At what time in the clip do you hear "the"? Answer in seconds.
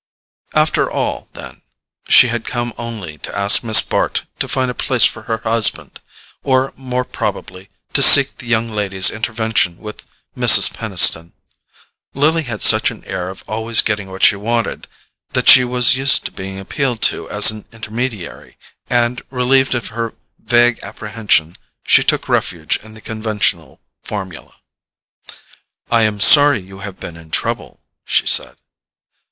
8.39-8.47, 22.95-23.01